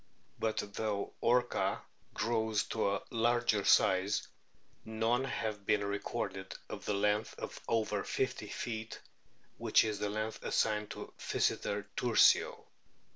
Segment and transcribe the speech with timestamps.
[0.39, 1.79] But though Orca*
[2.15, 4.27] grows to a large size,
[4.83, 8.99] none have been recorded of the length of over 50 feet,
[9.59, 12.65] which is the length assigned to Pkyseter tursio.